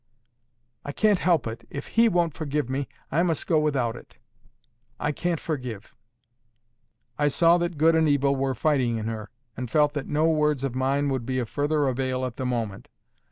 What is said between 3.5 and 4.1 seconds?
without